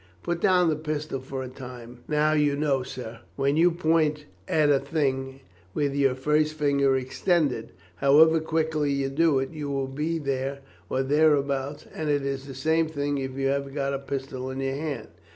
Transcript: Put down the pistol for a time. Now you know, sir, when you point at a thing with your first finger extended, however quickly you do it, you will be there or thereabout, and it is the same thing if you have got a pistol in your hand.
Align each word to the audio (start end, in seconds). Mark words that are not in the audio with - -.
Put 0.23 0.41
down 0.41 0.67
the 0.67 0.75
pistol 0.75 1.19
for 1.21 1.43
a 1.43 1.47
time. 1.47 1.99
Now 2.07 2.31
you 2.33 2.55
know, 2.55 2.81
sir, 2.81 3.19
when 3.35 3.55
you 3.55 3.69
point 3.69 4.25
at 4.47 4.71
a 4.71 4.79
thing 4.79 5.41
with 5.75 5.93
your 5.93 6.15
first 6.15 6.55
finger 6.55 6.95
extended, 6.95 7.71
however 7.97 8.39
quickly 8.39 8.91
you 8.91 9.09
do 9.09 9.37
it, 9.37 9.51
you 9.51 9.69
will 9.69 9.85
be 9.85 10.17
there 10.17 10.61
or 10.89 11.03
thereabout, 11.03 11.85
and 11.93 12.09
it 12.09 12.25
is 12.25 12.47
the 12.47 12.55
same 12.55 12.87
thing 12.87 13.19
if 13.19 13.35
you 13.37 13.49
have 13.49 13.75
got 13.75 13.93
a 13.93 13.99
pistol 13.99 14.49
in 14.49 14.59
your 14.59 14.73
hand. 14.73 15.09